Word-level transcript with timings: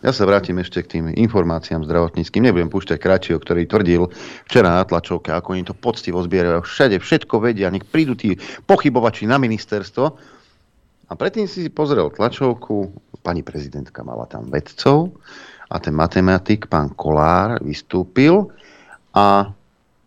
Ja 0.00 0.16
sa 0.16 0.24
vrátim 0.24 0.56
ešte 0.56 0.80
k 0.80 0.96
tým 0.96 1.04
informáciám 1.12 1.84
zdravotníckým. 1.84 2.48
Nebudem 2.48 2.72
púšťať 2.72 2.96
Kračio, 2.96 3.36
ktorý 3.36 3.68
tvrdil 3.68 4.08
včera 4.48 4.80
na 4.80 4.84
tlačovke, 4.88 5.28
ako 5.28 5.52
oni 5.52 5.64
to 5.68 5.76
poctivo 5.76 6.24
zbierajú. 6.24 6.64
Všade 6.64 6.96
všetko 7.04 7.36
vedia, 7.44 7.68
nech 7.68 7.84
prídu 7.84 8.16
tí 8.16 8.40
pochybovači 8.64 9.28
na 9.28 9.36
ministerstvo. 9.36 10.04
A 11.10 11.12
predtým 11.12 11.44
si 11.44 11.68
pozrel 11.68 12.08
tlačovku, 12.16 12.96
pani 13.20 13.44
prezidentka 13.44 14.00
mala 14.00 14.24
tam 14.24 14.48
vedcov 14.48 15.12
a 15.68 15.76
ten 15.76 15.92
matematik, 15.92 16.72
pán 16.72 16.96
Kolár, 16.96 17.60
vystúpil 17.60 18.48
a 19.12 19.52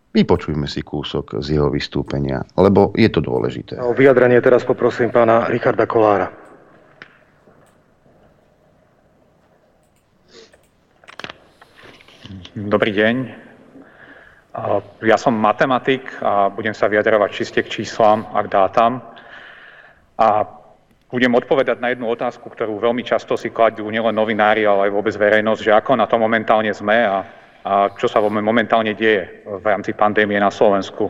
vypočujme 0.09 0.65
si 0.65 0.81
kúsok 0.81 1.37
z 1.45 1.59
jeho 1.59 1.69
vystúpenia, 1.69 2.41
lebo 2.57 2.97
je 2.97 3.09
to 3.13 3.21
dôležité. 3.21 3.77
O 3.77 3.93
vyjadrenie 3.93 4.41
teraz 4.41 4.65
poprosím 4.65 5.13
pána 5.13 5.45
Richarda 5.53 5.85
Kolára. 5.85 6.42
Dobrý 12.53 12.93
deň. 12.93 13.33
Ja 15.01 15.17
som 15.17 15.33
matematik 15.33 16.05
a 16.21 16.53
budem 16.53 16.77
sa 16.77 16.85
vyjadrovať 16.85 17.29
čiste 17.33 17.65
k 17.65 17.81
číslam 17.81 18.29
a 18.29 18.45
k 18.45 18.53
dátam. 18.53 19.01
A 20.21 20.45
budem 21.09 21.33
odpovedať 21.33 21.81
na 21.81 21.89
jednu 21.89 22.05
otázku, 22.05 22.45
ktorú 22.45 22.77
veľmi 22.77 23.01
často 23.01 23.33
si 23.41 23.49
kladú 23.49 23.89
nielen 23.89 24.13
novinári, 24.13 24.69
ale 24.69 24.85
aj 24.85 24.93
vôbec 24.93 25.17
verejnosť, 25.17 25.65
že 25.65 25.73
ako 25.73 25.97
na 25.97 26.05
to 26.05 26.21
momentálne 26.21 26.69
sme 26.69 27.01
a, 27.01 27.25
a 27.65 27.89
čo 27.97 28.05
sa 28.05 28.21
momentálne 28.21 28.93
deje 28.93 29.41
v 29.49 29.65
rámci 29.65 29.97
pandémie 29.97 30.37
na 30.37 30.53
Slovensku. 30.53 31.09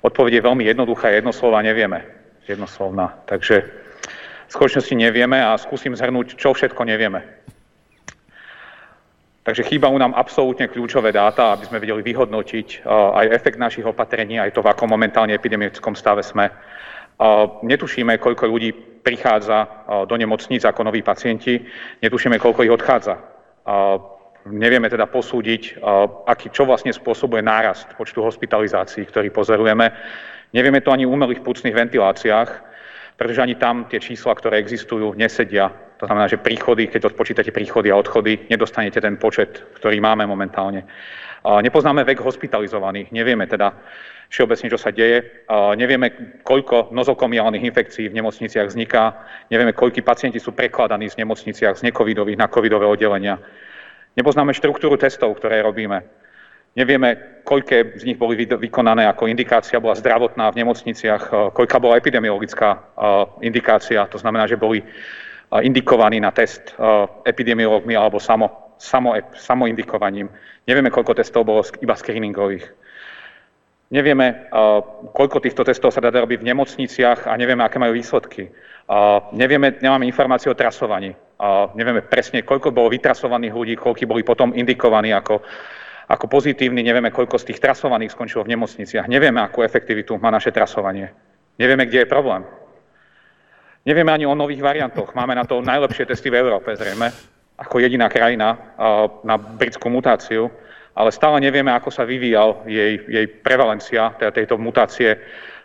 Odpoveď 0.00 0.40
je 0.40 0.46
veľmi 0.48 0.64
jednoduchá, 0.64 1.12
jednoslova 1.12 1.60
nevieme. 1.60 2.00
Jednoslovná. 2.48 3.12
Takže 3.28 3.60
v 4.48 4.52
skutočnosti 4.56 4.96
nevieme 4.96 5.36
a 5.36 5.52
skúsim 5.60 5.92
zhrnúť, 5.92 6.32
čo 6.40 6.56
všetko 6.56 6.80
nevieme. 6.88 7.35
Takže 9.46 9.62
chýbajú 9.62 9.94
nám 9.94 10.10
absolútne 10.18 10.66
kľúčové 10.66 11.14
dáta, 11.14 11.54
aby 11.54 11.70
sme 11.70 11.78
vedeli 11.78 12.02
vyhodnotiť 12.02 12.82
aj 12.90 13.30
efekt 13.30 13.62
našich 13.62 13.86
opatrení, 13.86 14.42
aj 14.42 14.50
to, 14.50 14.58
v 14.58 14.74
akom 14.74 14.90
momentálne 14.90 15.38
epidemickom 15.38 15.94
stave 15.94 16.26
sme. 16.26 16.50
Netušíme, 17.62 18.18
koľko 18.18 18.50
ľudí 18.50 18.74
prichádza 19.06 19.86
do 20.10 20.14
nemocníc 20.18 20.66
ako 20.66 20.90
noví 20.90 21.06
pacienti, 21.06 21.62
netušíme, 22.02 22.42
koľko 22.42 22.66
ich 22.66 22.74
odchádza. 22.74 23.22
Nevieme 24.50 24.90
teda 24.90 25.06
posúdiť, 25.06 25.78
aký, 26.26 26.50
čo 26.50 26.66
vlastne 26.66 26.90
spôsobuje 26.90 27.38
nárast 27.38 27.86
počtu 27.94 28.26
hospitalizácií, 28.26 29.06
ktorý 29.06 29.30
pozorujeme. 29.30 29.94
Nevieme 30.58 30.82
to 30.82 30.90
ani 30.90 31.06
v 31.06 31.14
umelých 31.14 31.46
púcnych 31.46 31.74
ventiláciách, 31.74 32.50
pretože 33.14 33.46
ani 33.46 33.54
tam 33.54 33.86
tie 33.86 34.02
čísla, 34.02 34.34
ktoré 34.34 34.58
existujú, 34.58 35.14
nesedia 35.14 35.70
to 35.96 36.04
znamená, 36.04 36.28
že 36.28 36.36
príchody, 36.40 36.92
keď 36.92 37.08
odpočítate 37.08 37.52
príchody 37.52 37.88
a 37.88 37.96
odchody, 37.96 38.48
nedostanete 38.52 39.00
ten 39.00 39.16
počet, 39.16 39.64
ktorý 39.80 40.00
máme 40.00 40.28
momentálne. 40.28 40.84
Nepoznáme 41.46 42.04
vek 42.04 42.20
hospitalizovaných, 42.20 43.14
nevieme 43.14 43.46
teda 43.46 43.72
všeobecne, 44.26 44.66
čo 44.66 44.78
sa 44.82 44.90
deje. 44.90 45.46
Nevieme, 45.78 46.40
koľko 46.42 46.90
nozokomiálnych 46.90 47.62
infekcií 47.62 48.10
v 48.10 48.18
nemocniciach 48.18 48.66
vzniká. 48.66 49.14
Nevieme, 49.54 49.70
koľky 49.70 50.02
pacienti 50.02 50.42
sú 50.42 50.50
prekladaní 50.50 51.06
z 51.06 51.22
nemocniciach 51.22 51.78
z 51.78 51.86
necovidových 51.86 52.34
na 52.34 52.50
covidové 52.50 52.90
oddelenia. 52.90 53.38
Nepoznáme 54.18 54.50
štruktúru 54.50 54.98
testov, 54.98 55.38
ktoré 55.38 55.62
robíme. 55.62 56.02
Nevieme, 56.76 57.40
koľké 57.46 57.96
z 57.96 58.04
nich 58.04 58.18
boli 58.20 58.36
vykonané 58.36 59.08
ako 59.08 59.30
indikácia, 59.30 59.80
bola 59.80 59.96
zdravotná 59.96 60.50
v 60.52 60.60
nemocniciach, 60.60 61.54
koľka 61.54 61.78
bola 61.80 61.96
epidemiologická 61.96 62.82
indikácia, 63.40 64.04
to 64.10 64.20
znamená, 64.20 64.44
že 64.44 64.60
boli 64.60 64.84
indikovaní 65.50 66.20
na 66.20 66.30
test 66.30 66.74
epidemiológmi 67.22 67.94
alebo 67.94 68.18
samo, 68.18 68.74
samo, 68.78 69.14
samoindikovaním. 69.34 70.28
Nevieme, 70.66 70.90
koľko 70.90 71.14
testov 71.14 71.46
bolo 71.46 71.62
iba 71.78 71.94
screeningových. 71.94 72.66
Nevieme, 73.86 74.50
koľko 75.14 75.38
týchto 75.38 75.62
testov 75.62 75.94
sa 75.94 76.02
dá 76.02 76.10
robiť 76.10 76.42
v 76.42 76.48
nemocniciach 76.50 77.30
a 77.30 77.38
nevieme, 77.38 77.62
aké 77.62 77.78
majú 77.78 77.94
výsledky. 77.94 78.50
Nevieme, 79.30 79.78
nemáme 79.78 80.02
informácie 80.10 80.50
o 80.50 80.58
trasovaní. 80.58 81.14
Nevieme 81.78 82.02
presne, 82.02 82.42
koľko 82.42 82.74
bolo 82.74 82.90
vytrasovaných 82.90 83.54
ľudí, 83.54 83.74
koľko 83.78 84.10
boli 84.10 84.26
potom 84.26 84.50
indikovaní 84.58 85.14
ako, 85.14 85.38
ako 86.10 86.24
pozitívni. 86.26 86.82
Nevieme, 86.82 87.14
koľko 87.14 87.38
z 87.38 87.54
tých 87.54 87.62
trasovaných 87.62 88.10
skončilo 88.10 88.42
v 88.42 88.58
nemocniciach. 88.58 89.06
Nevieme, 89.06 89.38
akú 89.38 89.62
efektivitu 89.62 90.18
má 90.18 90.34
naše 90.34 90.50
trasovanie. 90.50 91.14
Nevieme, 91.54 91.86
kde 91.86 92.02
je 92.02 92.10
problém. 92.10 92.42
Nevieme 93.86 94.10
ani 94.10 94.26
o 94.26 94.34
nových 94.34 94.66
variantoch. 94.66 95.14
Máme 95.14 95.38
na 95.38 95.46
to 95.46 95.62
najlepšie 95.62 96.10
testy 96.10 96.26
v 96.26 96.42
Európe, 96.42 96.74
zrejme, 96.74 97.06
ako 97.54 97.78
jediná 97.78 98.10
krajina 98.10 98.58
na 99.22 99.38
britskú 99.38 99.86
mutáciu, 99.86 100.50
ale 100.98 101.14
stále 101.14 101.38
nevieme, 101.38 101.70
ako 101.70 101.94
sa 101.94 102.02
vyvíjal 102.02 102.66
jej, 102.66 102.98
jej 103.06 103.26
prevalencia, 103.46 104.10
teda 104.18 104.34
tejto 104.34 104.58
mutácie 104.58 105.14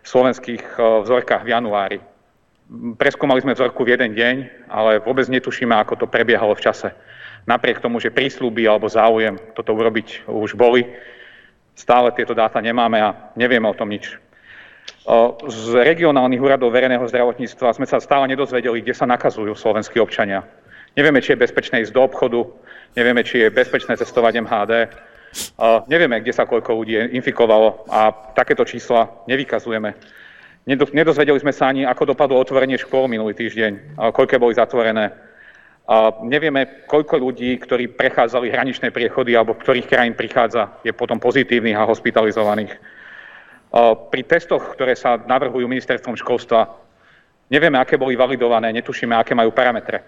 v 0.06 0.08
slovenských 0.08 0.62
vzorkách 0.78 1.42
v 1.42 1.50
januári. 1.50 1.98
Preskúmali 3.02 3.42
sme 3.42 3.58
vzorku 3.58 3.82
v 3.82 3.98
jeden 3.98 4.14
deň, 4.14 4.36
ale 4.70 5.02
vôbec 5.02 5.26
netušíme, 5.26 5.74
ako 5.74 6.06
to 6.06 6.08
prebiehalo 6.08 6.54
v 6.54 6.62
čase. 6.62 6.94
Napriek 7.50 7.82
tomu, 7.82 7.98
že 7.98 8.14
prísľuby 8.14 8.70
alebo 8.70 8.86
záujem 8.86 9.34
toto 9.58 9.74
urobiť 9.74 10.30
už 10.30 10.54
boli, 10.54 10.86
stále 11.74 12.14
tieto 12.14 12.38
dáta 12.38 12.62
nemáme 12.62 13.02
a 13.02 13.34
nevieme 13.34 13.66
o 13.66 13.74
tom 13.74 13.90
nič. 13.90 14.14
Z 15.50 15.68
regionálnych 15.82 16.38
úradov 16.38 16.70
verejného 16.70 17.04
zdravotníctva 17.10 17.74
sme 17.74 17.90
sa 17.90 17.98
stále 17.98 18.30
nedozvedeli, 18.30 18.86
kde 18.86 18.94
sa 18.94 19.10
nakazujú 19.10 19.58
slovenskí 19.58 19.98
občania. 19.98 20.46
Nevieme, 20.94 21.24
či 21.24 21.34
je 21.34 21.42
bezpečné 21.42 21.82
ísť 21.82 21.96
do 21.96 22.04
obchodu, 22.06 22.46
nevieme, 22.94 23.26
či 23.26 23.42
je 23.42 23.50
bezpečné 23.50 23.98
cestovať 23.98 24.44
MHD, 24.46 24.72
nevieme, 25.88 26.20
kde 26.20 26.36
sa 26.36 26.44
koľko 26.44 26.84
ľudí 26.84 27.00
infikovalo 27.16 27.88
a 27.88 28.12
takéto 28.36 28.68
čísla 28.68 29.08
nevykazujeme. 29.26 29.96
Nedozvedeli 30.70 31.40
sme 31.42 31.56
sa 31.56 31.74
ani, 31.74 31.88
ako 31.88 32.14
dopadlo 32.14 32.38
otvorenie 32.38 32.78
škôl 32.78 33.10
minulý 33.10 33.34
týždeň, 33.34 33.98
koľké 34.14 34.38
boli 34.38 34.54
zatvorené. 34.54 35.10
Nevieme, 36.22 36.86
koľko 36.86 37.18
ľudí, 37.18 37.58
ktorí 37.58 37.90
prechádzali 37.98 38.54
hraničné 38.54 38.94
priechody 38.94 39.34
alebo 39.34 39.58
ktorých 39.58 39.90
krajín 39.90 40.14
prichádza, 40.14 40.78
je 40.86 40.94
potom 40.94 41.18
pozitívnych 41.18 41.74
a 41.74 41.90
hospitalizovaných. 41.90 43.01
Pri 44.12 44.22
testoch, 44.28 44.76
ktoré 44.76 45.00
sa 45.00 45.16
navrhujú 45.16 45.64
ministerstvom 45.64 46.20
školstva, 46.20 46.68
nevieme, 47.48 47.80
aké 47.80 47.96
boli 47.96 48.20
validované, 48.20 48.68
netušíme, 48.76 49.16
aké 49.16 49.32
majú 49.32 49.56
parametre. 49.56 50.04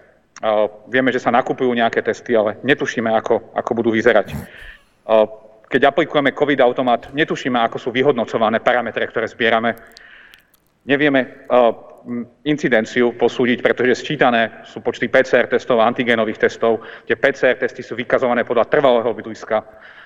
Vieme, 0.92 1.08
že 1.08 1.24
sa 1.24 1.32
nakupujú 1.32 1.72
nejaké 1.72 2.04
testy, 2.04 2.36
ale 2.36 2.60
netušíme, 2.60 3.08
ako, 3.08 3.56
ako 3.56 3.70
budú 3.72 3.90
vyzerať. 3.96 4.36
Keď 5.64 5.80
aplikujeme 5.80 6.36
COVID 6.36 6.60
automat, 6.60 7.08
netušíme, 7.16 7.56
ako 7.56 7.80
sú 7.80 7.88
vyhodnocované 7.88 8.60
parametre, 8.60 9.08
ktoré 9.08 9.24
zbierame. 9.32 9.72
Nevieme 10.84 11.48
incidenciu 12.44 13.16
posúdiť, 13.16 13.64
pretože 13.64 14.04
sčítané 14.04 14.60
sú 14.68 14.84
počty 14.84 15.08
PCR 15.08 15.48
testov 15.48 15.80
a 15.80 15.88
antigenových 15.88 16.36
testov. 16.36 16.84
Tie 17.08 17.16
PCR 17.16 17.56
testy 17.56 17.80
sú 17.80 17.96
vykazované 17.96 18.44
podľa 18.44 18.68
trvalého 18.68 19.08
bydliska 19.16 19.64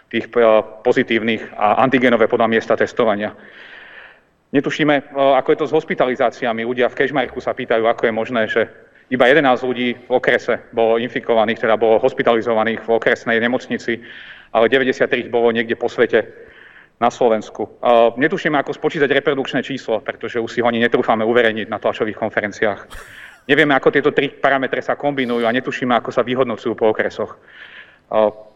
tých 0.08 0.26
eh, 0.32 0.44
pozitívnych 0.84 1.52
a 1.56 1.80
antigenové 1.84 2.26
podľa 2.28 2.48
miesta 2.48 2.76
testovania. 2.76 3.36
Netušíme, 4.52 4.94
eh, 4.96 5.04
ako 5.12 5.48
je 5.52 5.58
to 5.60 5.66
s 5.68 5.76
hospitalizáciami. 5.76 6.64
Ľudia 6.64 6.88
v 6.88 6.96
Kežmarku 7.04 7.40
sa 7.40 7.52
pýtajú, 7.52 7.84
ako 7.84 8.02
je 8.08 8.12
možné, 8.12 8.42
že 8.48 8.68
iba 9.08 9.24
11 9.24 9.64
ľudí 9.64 9.96
v 9.96 10.10
okrese 10.12 10.68
bolo 10.72 11.00
infikovaných, 11.00 11.64
teda 11.64 11.80
bolo 11.80 11.96
hospitalizovaných 12.00 12.84
v 12.84 12.90
okresnej 12.92 13.40
nemocnici, 13.40 14.04
ale 14.52 14.68
93 14.68 15.32
bolo 15.32 15.48
niekde 15.48 15.80
po 15.80 15.88
svete 15.88 16.28
na 17.00 17.12
Slovensku. 17.12 17.68
Eh, 17.68 18.10
netušíme, 18.16 18.56
ako 18.56 18.72
spočítať 18.72 19.08
reprodukčné 19.12 19.60
číslo, 19.60 20.00
pretože 20.00 20.40
už 20.40 20.50
si 20.50 20.60
ho 20.64 20.68
ani 20.68 20.80
netrúfame 20.80 21.24
uverejniť 21.28 21.68
na 21.68 21.76
tlačových 21.76 22.16
konferenciách. 22.16 22.80
Nevieme, 23.48 23.72
ako 23.72 23.88
tieto 23.88 24.12
tri 24.12 24.28
parametre 24.28 24.84
sa 24.84 24.92
kombinujú 24.92 25.48
a 25.48 25.56
netušíme, 25.56 25.96
ako 25.96 26.12
sa 26.12 26.20
vyhodnocujú 26.20 26.76
po 26.76 26.92
okresoch. 26.92 27.40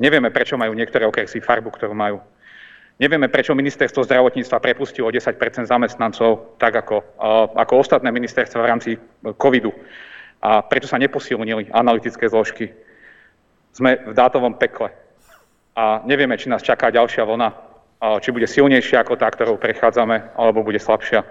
Nevieme, 0.00 0.32
prečo 0.32 0.56
majú 0.56 0.72
niektoré 0.72 1.04
okresy 1.04 1.44
farbu, 1.44 1.68
ktorú 1.68 1.92
majú. 1.92 2.24
Nevieme, 3.00 3.26
prečo 3.28 3.56
ministerstvo 3.56 4.04
zdravotníctva 4.04 4.62
prepustilo 4.62 5.10
10% 5.10 5.66
zamestnancov, 5.66 6.56
tak 6.60 6.76
ako, 6.76 7.02
ako 7.56 7.72
ostatné 7.76 8.12
ministerstva 8.12 8.60
v 8.62 8.68
rámci 8.68 8.90
covidu. 9.36 9.72
A 10.42 10.62
prečo 10.62 10.86
sa 10.86 11.00
neposilnili 11.00 11.72
analytické 11.72 12.28
zložky. 12.28 12.72
Sme 13.72 13.96
v 14.06 14.14
dátovom 14.14 14.54
pekle. 14.54 14.92
A 15.72 16.04
nevieme, 16.04 16.36
či 16.36 16.52
nás 16.52 16.60
čaká 16.60 16.92
ďalšia 16.92 17.24
vlna, 17.24 17.48
či 18.20 18.28
bude 18.30 18.44
silnejšia 18.44 19.00
ako 19.00 19.16
tá, 19.16 19.30
ktorou 19.32 19.56
prechádzame, 19.56 20.36
alebo 20.36 20.66
bude 20.66 20.78
slabšia. 20.78 21.24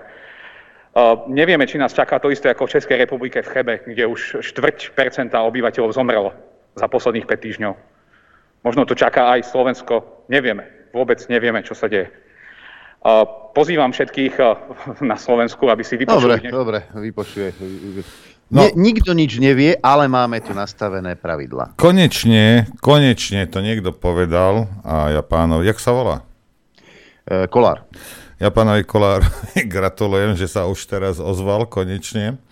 Nevieme, 1.30 1.70
či 1.70 1.80
nás 1.80 1.96
čaká 1.96 2.20
to 2.20 2.34
isté 2.34 2.52
ako 2.52 2.68
v 2.68 2.74
Českej 2.80 2.98
republike 3.00 3.40
v 3.40 3.52
Chebe, 3.52 3.74
kde 3.86 4.10
už 4.10 4.44
štvrť 4.44 4.92
percenta 4.92 5.40
obyvateľov 5.46 5.96
zomrelo 5.96 6.36
za 6.76 6.88
posledných 6.90 7.28
5 7.30 7.46
týždňov. 7.48 7.74
Možno 8.62 8.86
to 8.86 8.94
čaká 8.94 9.34
aj 9.38 9.50
Slovensko, 9.50 10.26
nevieme. 10.30 10.90
Vôbec 10.94 11.18
nevieme, 11.32 11.66
čo 11.66 11.74
sa 11.74 11.90
deje. 11.90 12.14
Pozývam 13.58 13.90
všetkých 13.90 14.34
na 15.12 15.18
Slovensku, 15.18 15.66
aby 15.68 15.82
si 15.82 15.98
vypočuli... 15.98 16.38
Dobre, 16.52 16.54
dobre, 16.54 16.80
vypočuje. 16.94 17.50
No, 18.52 18.68
ne, 18.68 18.76
nikto 18.76 19.16
nič 19.16 19.40
nevie, 19.40 19.80
ale 19.80 20.12
máme 20.12 20.44
tu 20.44 20.52
nastavené 20.52 21.16
pravidla. 21.16 21.80
Konečne, 21.80 22.68
konečne 22.84 23.48
to 23.48 23.64
niekto 23.64 23.96
povedal 23.96 24.68
a 24.84 25.08
ja 25.16 25.24
pánovi, 25.24 25.72
jak 25.72 25.80
sa 25.80 25.96
volá? 25.96 26.28
E, 27.24 27.48
Kolár. 27.48 27.88
Ja 28.44 28.52
pánovi 28.52 28.84
Kolár 28.84 29.24
gratulujem, 29.74 30.36
že 30.36 30.52
sa 30.52 30.68
už 30.68 30.84
teraz 30.84 31.24
ozval 31.24 31.64
konečne. 31.64 32.44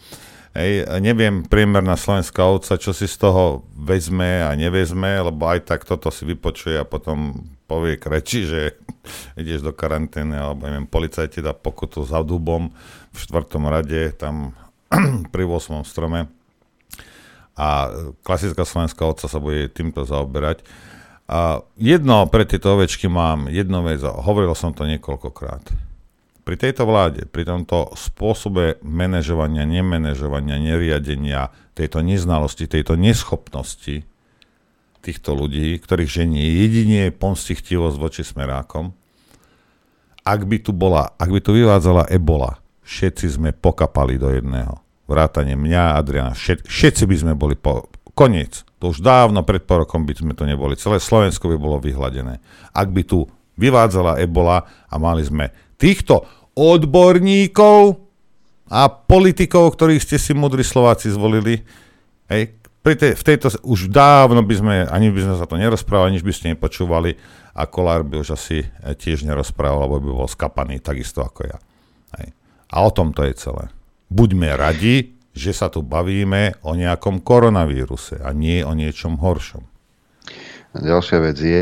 Hej, 0.60 0.92
neviem 1.00 1.48
priemerná 1.48 1.96
slovenská 1.96 2.44
ovca, 2.44 2.76
čo 2.76 2.92
si 2.92 3.08
z 3.08 3.16
toho 3.16 3.64
vezme 3.80 4.44
a 4.44 4.52
nevezme, 4.60 5.08
lebo 5.24 5.48
aj 5.48 5.64
tak 5.64 5.88
toto 5.88 6.12
si 6.12 6.28
vypočuje 6.28 6.76
a 6.76 6.84
potom 6.84 7.48
povie 7.64 7.96
kreči, 7.96 8.44
že 8.44 8.76
ideš 9.40 9.64
do 9.64 9.72
karantény, 9.72 10.36
alebo 10.36 10.68
neviem, 10.68 10.84
policajti 10.84 11.40
dá 11.40 11.56
pokutu 11.56 12.04
za 12.04 12.20
dubom 12.28 12.76
v 13.16 13.18
štvrtom 13.24 13.72
rade, 13.72 14.12
tam 14.20 14.52
pri 15.34 15.48
8. 15.48 15.80
strome. 15.88 16.28
A 17.56 17.96
klasická 18.28 18.68
slovenská 18.68 19.00
ovca 19.08 19.32
sa 19.32 19.40
bude 19.40 19.72
týmto 19.72 20.04
zaoberať. 20.04 20.68
A 21.32 21.64
jedno 21.80 22.28
pre 22.28 22.44
tieto 22.44 22.76
ovečky 22.76 23.08
mám, 23.08 23.48
jedno 23.48 23.80
vec, 23.80 24.04
hovoril 24.04 24.52
som 24.60 24.76
to 24.76 24.84
niekoľkokrát. 24.84 25.89
Pri 26.50 26.58
tejto 26.58 26.90
vláde, 26.90 27.30
pri 27.30 27.46
tomto 27.46 27.94
spôsobe 27.94 28.82
manažovania, 28.82 29.70
nemenežovania, 29.70 30.58
neriadenia, 30.58 31.54
tejto 31.78 32.02
neznalosti, 32.02 32.66
tejto 32.66 32.98
neschopnosti 32.98 34.02
týchto 35.06 35.38
ľudí, 35.38 35.78
ktorých 35.78 36.10
ženie 36.10 36.42
jedine 36.42 37.14
pomstichtivosť 37.14 37.98
voči 38.02 38.26
smerákom, 38.26 38.98
ak 40.26 40.42
by 40.50 40.58
tu 40.58 40.74
bola, 40.74 41.14
ak 41.22 41.30
by 41.30 41.38
tu 41.38 41.54
vyvádzala 41.54 42.10
ebola, 42.10 42.58
všetci 42.82 43.30
sme 43.30 43.54
pokapali 43.54 44.18
do 44.18 44.34
jedného. 44.34 44.82
Vrátane 45.06 45.54
mňa, 45.54 46.02
Adriana, 46.02 46.34
všet, 46.34 46.66
všetci 46.66 47.04
by 47.06 47.16
sme 47.30 47.34
boli 47.38 47.62
po... 47.62 47.94
Koniec. 48.18 48.66
To 48.82 48.90
už 48.90 49.06
dávno 49.06 49.46
pred 49.46 49.70
pol 49.70 49.86
rokom 49.86 50.02
by 50.02 50.18
sme 50.18 50.34
to 50.34 50.50
neboli. 50.50 50.74
Celé 50.82 50.98
Slovensko 50.98 51.46
by 51.46 51.62
bolo 51.62 51.78
vyhladené. 51.78 52.42
Ak 52.74 52.90
by 52.90 53.06
tu 53.06 53.30
vyvádzala 53.54 54.18
ebola 54.18 54.66
a 54.90 54.98
mali 54.98 55.22
sme 55.22 55.54
týchto 55.80 56.28
odborníkov 56.60 57.96
a 58.68 58.92
politikov, 58.92 59.80
ktorých 59.80 60.04
ste 60.04 60.18
si 60.20 60.36
modrí 60.36 60.62
Slováci 60.62 61.08
zvolili, 61.08 61.64
hej, 62.28 62.60
pri 62.80 62.96
tej, 62.96 63.12
v 63.16 63.24
tejto, 63.24 63.48
už 63.64 63.92
dávno 63.92 64.40
by 64.44 64.56
sme, 64.56 64.76
ani 64.88 65.12
by 65.12 65.20
sme 65.24 65.36
sa 65.36 65.46
to 65.48 65.60
nerozprávali, 65.60 66.16
aniž 66.16 66.24
by 66.24 66.34
ste 66.36 66.52
nepočúvali 66.56 67.16
a 67.52 67.68
Kolár 67.68 68.08
by 68.08 68.24
už 68.24 68.40
asi 68.40 68.64
tiež 68.96 69.28
nerozprával, 69.28 69.88
lebo 69.88 69.96
by 70.00 70.10
bol 70.24 70.30
skapaný 70.32 70.80
takisto 70.80 71.20
ako 71.20 71.48
ja. 71.48 71.58
Hej. 72.20 72.32
A 72.72 72.76
o 72.80 72.90
tom 72.92 73.12
to 73.12 73.28
je 73.28 73.36
celé. 73.36 73.68
Buďme 74.08 74.56
radi, 74.56 75.20
že 75.36 75.52
sa 75.52 75.68
tu 75.68 75.84
bavíme 75.84 76.56
o 76.64 76.74
nejakom 76.74 77.20
koronavíruse 77.20 78.24
a 78.24 78.32
nie 78.32 78.64
o 78.64 78.72
niečom 78.72 79.20
horšom. 79.20 79.64
Ďalšia 80.80 81.18
vec 81.20 81.38
je, 81.38 81.62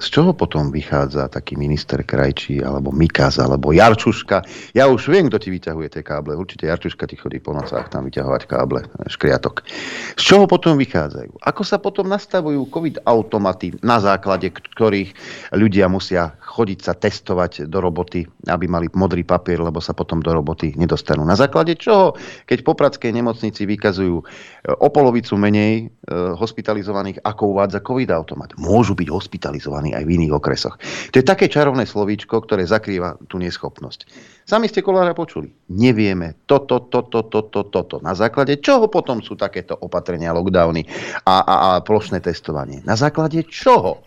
z 0.00 0.06
čoho 0.08 0.32
potom 0.32 0.72
vychádza 0.72 1.28
taký 1.28 1.54
minister 1.60 2.00
Krajčí, 2.00 2.64
alebo 2.64 2.88
Mikaz, 2.94 3.36
alebo 3.36 3.76
Jarčuška? 3.76 4.42
Ja 4.72 4.88
už 4.88 5.12
viem, 5.12 5.28
kto 5.28 5.36
ti 5.36 5.52
vyťahuje 5.52 5.92
tie 5.92 6.02
káble. 6.02 6.32
Určite 6.32 6.64
Jarčuška 6.66 7.04
ti 7.04 7.20
chodí 7.20 7.38
po 7.38 7.52
nocách 7.52 7.92
tam 7.92 8.08
vyťahovať 8.08 8.42
káble, 8.48 8.88
e, 8.88 9.10
škriatok. 9.12 9.68
Z 10.16 10.22
čoho 10.22 10.48
potom 10.48 10.80
vychádzajú? 10.80 11.44
Ako 11.44 11.62
sa 11.62 11.76
potom 11.76 12.08
nastavujú 12.08 12.66
COVID 12.72 13.04
automaty, 13.04 13.76
na 13.84 14.00
základe 14.00 14.48
ktorých 14.48 15.12
ľudia 15.52 15.92
musia 15.92 16.32
chodiť 16.40 16.78
sa 16.80 16.96
testovať 16.96 17.68
do 17.68 17.78
roboty, 17.84 18.24
aby 18.48 18.64
mali 18.64 18.88
modrý 18.96 19.28
papier, 19.28 19.60
lebo 19.60 19.82
sa 19.84 19.92
potom 19.92 20.24
do 20.24 20.32
roboty 20.32 20.72
nedostanú. 20.78 21.22
Na 21.28 21.36
základe 21.36 21.76
čoho, 21.76 22.16
keď 22.48 22.64
po 22.64 22.72
nemocnici 23.12 23.68
vykazujú 23.68 24.16
e, 24.20 24.24
o 24.72 24.88
polovicu 24.88 25.36
menej 25.36 25.92
hospitalizovaných, 26.38 27.18
ako 27.26 27.42
uvádza 27.56 27.82
COVID 27.82 28.10
automat. 28.14 28.54
Môžu 28.54 28.94
byť 28.94 29.08
hospitalizovaní 29.10 29.65
realizovaný 29.66 29.98
aj 29.98 30.04
v 30.06 30.14
iných 30.22 30.32
okresoch. 30.38 30.78
To 31.10 31.14
je 31.18 31.26
také 31.26 31.50
čarovné 31.50 31.84
slovíčko, 31.84 32.38
ktoré 32.38 32.62
zakrýva 32.62 33.18
tú 33.26 33.42
neschopnosť. 33.42 34.06
Sami 34.46 34.70
ste 34.70 34.78
Kolára 34.78 35.10
počuli. 35.10 35.50
Nevieme 35.74 36.46
toto, 36.46 36.86
toto, 36.86 37.26
toto, 37.26 37.66
toto. 37.66 37.98
Na 37.98 38.14
základe 38.14 38.62
čoho 38.62 38.86
potom 38.86 39.18
sú 39.18 39.34
takéto 39.34 39.74
opatrenia, 39.74 40.30
lockdowny 40.30 40.86
a, 41.26 41.42
a, 41.42 41.54
a 41.58 41.70
plošné 41.82 42.22
testovanie? 42.22 42.78
Na 42.86 42.94
základe 42.94 43.42
čoho? 43.50 44.06